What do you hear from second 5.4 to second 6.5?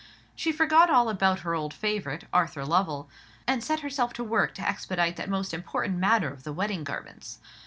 important matter of